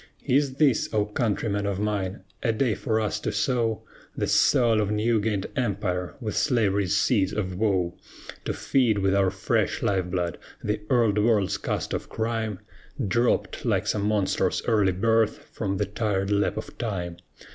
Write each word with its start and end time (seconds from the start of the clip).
Is 0.25 0.55
this, 0.55 0.91
O 0.95 1.05
countrymen 1.05 1.67
of 1.67 1.79
mine! 1.79 2.21
a 2.41 2.51
day 2.51 2.73
for 2.73 2.99
us 2.99 3.19
to 3.19 3.31
sow 3.31 3.83
The 4.17 4.25
soil 4.25 4.81
of 4.81 4.89
new 4.89 5.21
gained 5.21 5.45
empire 5.55 6.15
with 6.19 6.35
slavery's 6.35 6.97
seeds 6.97 7.31
of 7.33 7.53
woe? 7.55 7.93
To 8.45 8.51
feed 8.51 8.97
with 8.97 9.13
our 9.13 9.29
fresh 9.29 9.83
life 9.83 10.05
blood 10.05 10.39
the 10.63 10.81
Old 10.89 11.19
World's 11.19 11.59
cast 11.59 11.93
off 11.93 12.09
crime, 12.09 12.61
Dropped, 13.07 13.63
like 13.63 13.85
some 13.85 14.07
monstrous 14.07 14.63
early 14.65 14.91
birth, 14.91 15.47
from 15.51 15.77
the 15.77 15.85
tired 15.85 16.31
lap 16.31 16.57
of 16.57 16.75
Time? 16.79 17.17